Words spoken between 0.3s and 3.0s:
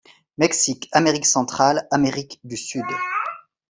Mexique, Amérique centrale, Amérique du Sud.